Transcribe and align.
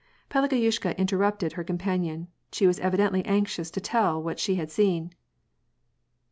Pelageyushka 0.31 0.97
interrupted 0.97 1.53
her 1.53 1.63
companion; 1.63 2.27
she 2.51 2.65
was 2.65 2.79
evidently 2.79 3.23
anxious 3.23 3.69
to 3.69 3.79
tell 3.79 4.19
what 4.19 4.39
she 4.39 4.55
had 4.55 4.71
seen. 4.71 5.13